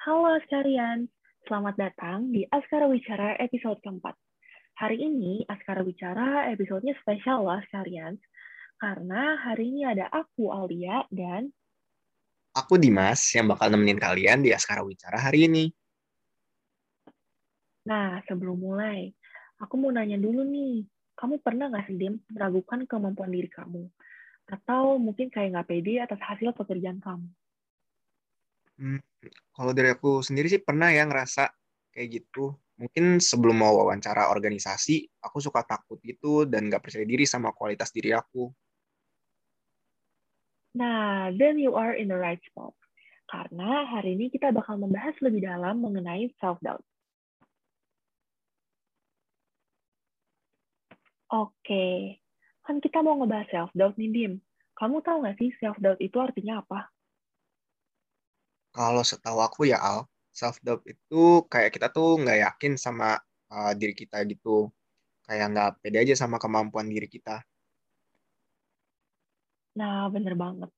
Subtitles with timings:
[0.00, 1.12] Halo sekalian,
[1.44, 4.16] selamat datang di Askara Wicara episode keempat.
[4.80, 8.16] Hari ini Askara Wicara episodenya spesial lah sekalian,
[8.80, 11.52] karena hari ini ada aku Alia dan
[12.56, 15.68] Aku Dimas yang bakal nemenin kalian di Askara Wicara hari ini.
[17.84, 19.12] Nah, sebelum mulai,
[19.60, 23.84] aku mau nanya dulu nih, kamu pernah nggak sih, Dim, meragukan kemampuan diri kamu?
[24.48, 27.28] Atau mungkin kayak nggak pede atas hasil pekerjaan kamu?
[28.80, 28.96] Hmm,
[29.52, 31.52] kalau dari aku sendiri sih pernah ya ngerasa
[31.92, 32.56] kayak gitu.
[32.80, 37.92] Mungkin sebelum mau wawancara organisasi, aku suka takut gitu dan nggak percaya diri sama kualitas
[37.92, 38.48] diri aku.
[40.80, 42.72] Nah, then you are in the right spot.
[43.28, 46.80] Karena hari ini kita bakal membahas lebih dalam mengenai self-doubt.
[51.30, 52.18] Oke,
[52.64, 54.32] kan kita mau ngebahas self-doubt nih, Dim.
[54.72, 56.88] Kamu tahu nggak sih self-doubt itu artinya apa?
[58.70, 63.18] Kalau setahu aku ya Al, self doubt itu kayak kita tuh nggak yakin sama
[63.50, 64.70] uh, diri kita gitu,
[65.26, 67.42] kayak nggak pede aja sama kemampuan diri kita.
[69.78, 70.70] Nah, bener banget.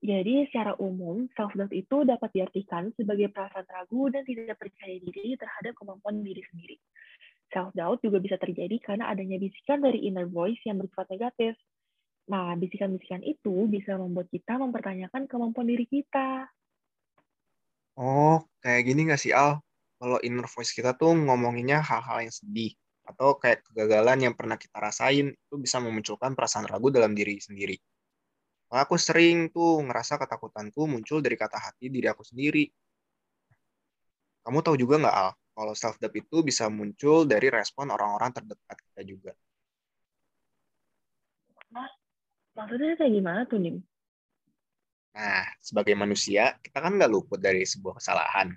[0.00, 5.76] Jadi, secara umum, self-doubt itu dapat diartikan sebagai perasaan ragu dan tidak percaya diri terhadap
[5.76, 6.80] kemampuan diri sendiri.
[7.52, 11.52] Self-doubt juga bisa terjadi karena adanya bisikan dari inner voice yang bersifat negatif.
[12.32, 16.48] Nah, bisikan-bisikan itu bisa membuat kita mempertanyakan kemampuan diri kita.
[18.00, 19.60] Oh, kayak gini nggak sih Al?
[20.00, 22.72] Kalau inner voice kita tuh ngomonginnya hal-hal yang sedih,
[23.04, 27.76] atau kayak kegagalan yang pernah kita rasain, itu bisa memunculkan perasaan ragu dalam diri sendiri.
[28.72, 32.64] Kalau aku sering tuh ngerasa ketakutanku muncul dari kata hati diri aku sendiri.
[34.48, 39.02] Kamu tahu juga nggak, Al, kalau self-doubt itu bisa muncul dari respon orang-orang terdekat kita
[39.04, 39.32] juga.
[42.56, 43.76] Maksudnya kayak gimana tuh, Nim?
[45.10, 48.54] Nah, sebagai manusia, kita kan nggak luput dari sebuah kesalahan.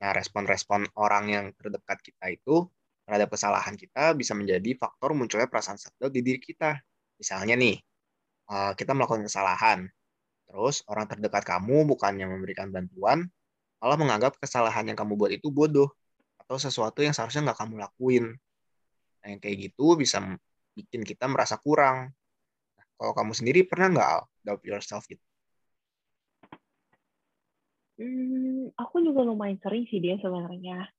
[0.00, 2.68] Nah, respon-respon orang yang terdekat kita itu
[3.08, 6.76] terhadap kesalahan kita bisa menjadi faktor munculnya perasaan self-doubt di diri kita.
[7.16, 7.76] Misalnya nih,
[8.52, 9.88] eh, kita melakukan kesalahan,
[10.48, 13.28] terus orang terdekat kamu bukannya memberikan bantuan,
[13.80, 15.88] malah menganggap kesalahan yang kamu buat itu bodoh
[16.44, 18.26] atau sesuatu yang seharusnya nggak kamu lakuin.
[19.24, 20.20] Nah, yang kayak gitu bisa
[20.76, 22.12] bikin kita merasa kurang.
[22.76, 24.10] Nah, kalau kamu sendiri pernah nggak
[24.44, 25.24] doubt yourself gitu?
[27.94, 30.90] Hmm, aku juga lumayan sering sih dia sebenarnya.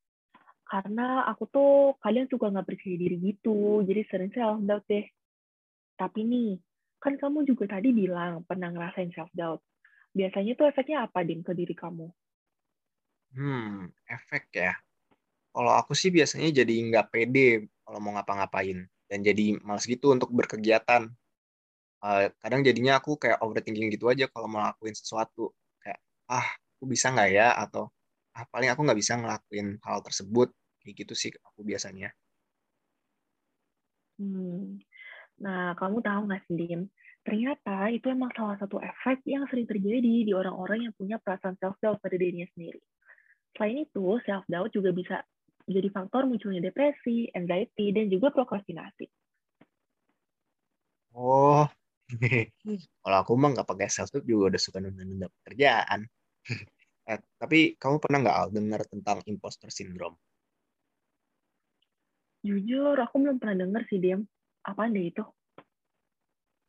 [0.66, 5.06] Karena aku tuh kadang suka nggak percaya diri gitu, jadi sering self-doubt deh.
[6.00, 6.50] Tapi nih,
[7.04, 9.62] kan kamu juga tadi bilang pernah ngerasain self-doubt.
[10.16, 12.08] Biasanya tuh efeknya apa, Dim, ke diri kamu?
[13.36, 14.74] Hmm, efek ya.
[15.52, 18.88] Kalau aku sih biasanya jadi nggak pede kalau mau ngapa-ngapain.
[19.06, 21.12] Dan jadi males gitu untuk berkegiatan.
[22.00, 25.52] Uh, kadang jadinya aku kayak overthinking gitu aja kalau mau lakuin sesuatu.
[25.84, 26.00] Kayak,
[26.32, 27.48] ah, aku bisa nggak ya?
[27.56, 27.92] Atau,
[28.36, 30.52] ah, paling aku nggak bisa ngelakuin hal tersebut.
[30.84, 32.14] Kayak gitu sih aku biasanya.
[34.20, 34.80] Hmm.
[35.44, 36.82] Nah, kamu tahu nggak sih, Dim?
[37.26, 41.98] Ternyata itu emang salah satu efek yang sering terjadi di orang-orang yang punya perasaan self-doubt
[42.00, 42.80] pada dirinya sendiri.
[43.58, 45.18] Selain itu, self-doubt juga bisa
[45.66, 49.10] jadi faktor munculnya depresi, anxiety, dan juga prokrastinasi.
[51.18, 51.66] Oh,
[53.02, 56.06] kalau aku mah nggak pakai self-doubt juga udah suka nunda-nunda pekerjaan.
[57.10, 60.18] eh, tapi kamu pernah nggak Al dengar tentang imposter syndrome?
[62.46, 64.22] Jujur, aku belum pernah dengar sih, Dim.
[64.62, 65.26] Apaan deh itu?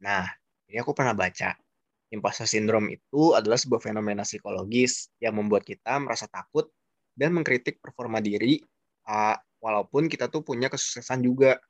[0.00, 0.25] Nah,
[0.69, 1.53] ini aku pernah baca.
[2.09, 6.70] Imposter syndrome itu adalah sebuah fenomena psikologis yang membuat kita merasa takut
[7.12, 8.62] dan mengkritik performa diri
[9.10, 11.60] uh, walaupun kita tuh punya kesuksesan juga.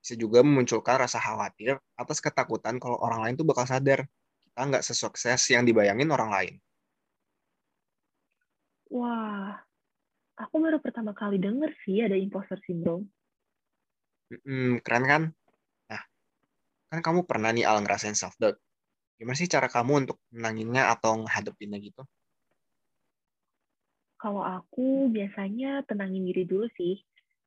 [0.00, 4.08] Bisa juga memunculkan rasa khawatir atas ketakutan kalau orang lain tuh bakal sadar
[4.48, 6.54] kita nggak sesukses yang dibayangin orang lain.
[8.90, 9.54] Wah,
[10.34, 13.06] aku baru pertama kali denger sih ada imposter syndrome.
[14.30, 15.22] Hmm, keren kan?
[15.90, 16.02] Nah,
[16.90, 18.58] kan kamu pernah nih Al ngerasain self-doubt.
[19.18, 22.02] Gimana sih cara kamu untuk menanginnya atau menghadapinnya gitu?
[24.18, 26.98] Kalau aku biasanya tenangin diri dulu sih,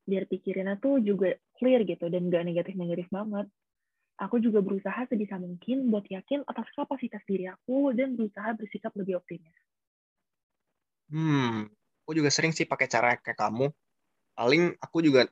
[0.08, 3.46] biar pikirannya tuh juga clear gitu dan gak negatif-negatif banget.
[4.16, 9.18] Aku juga berusaha sebisa mungkin buat yakin atas kapasitas diri aku dan berusaha bersikap lebih
[9.18, 9.54] optimis.
[11.14, 11.70] Hmm,
[12.02, 13.70] aku juga sering sih pakai cara kayak kamu.
[14.34, 15.30] Paling aku juga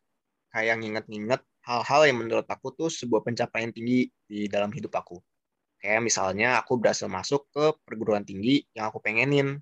[0.55, 5.19] kayak nginget-nginget hal-hal yang menurut aku tuh sebuah pencapaian tinggi di dalam hidup aku.
[5.83, 9.59] Kayak misalnya aku berhasil masuk ke perguruan tinggi yang aku pengenin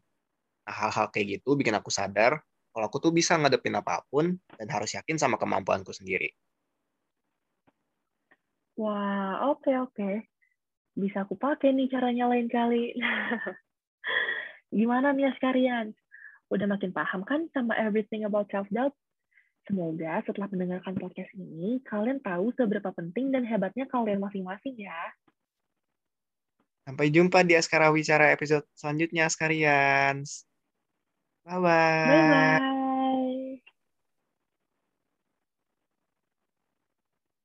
[0.71, 2.39] Nah, hal-hal kayak gitu bikin aku sadar
[2.71, 6.31] kalau aku tuh bisa ngadepin apa pun dan harus yakin sama kemampuanku sendiri.
[8.79, 9.95] Wah, oke okay, oke.
[9.99, 10.15] Okay.
[10.95, 12.95] Bisa aku pakai nih caranya lain kali.
[14.79, 15.91] Gimana nih sekalian?
[16.51, 18.93] Udah makin paham kan sama everything about self-doubt?
[19.71, 24.99] Semoga setelah mendengarkan podcast ini, kalian tahu seberapa penting dan hebatnya kalian masing-masing ya.
[26.83, 30.43] Sampai jumpa di Askara Wicara episode selanjutnya, Askarians.
[31.47, 32.11] Bye-bye.
[32.11, 32.70] Bye-bye.